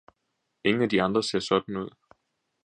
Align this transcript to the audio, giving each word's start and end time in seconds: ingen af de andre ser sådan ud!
ingen 0.63 0.81
af 0.81 0.89
de 0.89 1.01
andre 1.01 1.23
ser 1.23 1.39
sådan 1.39 1.75
ud! 1.77 1.89